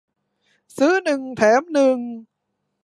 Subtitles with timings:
[0.77, 1.97] ซื้อหนึ่งแถมหนึ่ง